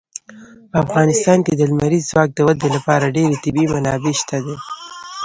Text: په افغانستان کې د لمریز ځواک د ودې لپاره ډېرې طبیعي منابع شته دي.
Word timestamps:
په 0.71 0.75
افغانستان 0.85 1.39
کې 1.45 1.53
د 1.55 1.61
لمریز 1.71 2.03
ځواک 2.11 2.29
د 2.33 2.39
ودې 2.47 2.69
لپاره 2.75 3.13
ډېرې 3.15 3.37
طبیعي 3.43 3.67
منابع 3.73 4.13
شته 4.21 4.37
دي. 4.45 4.55